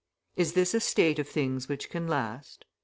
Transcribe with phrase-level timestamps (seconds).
[0.35, 2.65] Is this a state of things which can last?